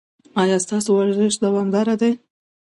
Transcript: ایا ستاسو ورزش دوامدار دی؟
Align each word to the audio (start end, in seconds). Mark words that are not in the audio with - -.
ایا 0.41 0.57
ستاسو 0.65 0.89
ورزش 0.99 1.33
دوامدار 1.43 1.87
دی؟ 2.01 2.11